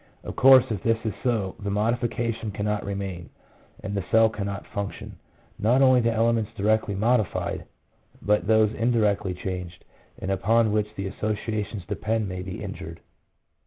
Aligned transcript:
Of 0.23 0.35
course, 0.35 0.65
if 0.71 0.81
this 0.81 0.97
is 1.05 1.13
so, 1.21 1.53
the 1.59 1.69
modification 1.69 2.49
cannot 2.49 2.83
remain, 2.83 3.29
and 3.83 3.93
the 3.95 4.03
cell 4.09 4.29
cannot 4.29 4.65
function. 4.65 5.19
Not 5.59 5.83
only 5.83 6.01
the 6.01 6.11
elements 6.11 6.49
directly 6.57 6.95
modified, 6.95 7.65
but 8.19 8.47
those 8.47 8.73
indirectly 8.73 9.35
changed, 9.35 9.85
and 10.17 10.31
upon 10.31 10.71
which 10.71 10.87
the 10.95 11.05
associations 11.05 11.83
depend, 11.87 12.27
may 12.27 12.41
be 12.41 12.63
injured. 12.63 12.99